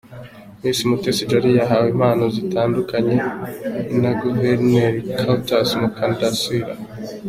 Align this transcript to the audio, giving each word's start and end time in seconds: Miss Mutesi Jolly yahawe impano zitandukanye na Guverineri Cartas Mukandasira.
Miss 0.61 0.79
Mutesi 0.87 1.23
Jolly 1.29 1.51
yahawe 1.59 1.87
impano 1.93 2.23
zitandukanye 2.35 3.15
na 4.01 4.11
Guverineri 4.21 4.99
Cartas 5.19 5.69
Mukandasira. 5.79 6.71